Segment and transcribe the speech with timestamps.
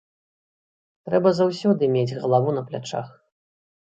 [1.09, 3.07] Трэба заўсёды мець галаву на плячах.